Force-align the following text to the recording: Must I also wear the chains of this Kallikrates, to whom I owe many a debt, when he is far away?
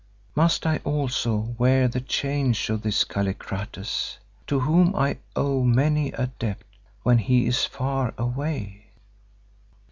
Must 0.33 0.65
I 0.65 0.77
also 0.77 1.53
wear 1.59 1.87
the 1.87 2.01
chains 2.01 2.71
of 2.71 2.81
this 2.81 3.03
Kallikrates, 3.03 4.17
to 4.47 4.61
whom 4.61 4.95
I 4.95 5.19
owe 5.35 5.61
many 5.63 6.11
a 6.13 6.25
debt, 6.39 6.63
when 7.03 7.19
he 7.19 7.45
is 7.45 7.65
far 7.65 8.11
away? 8.17 8.87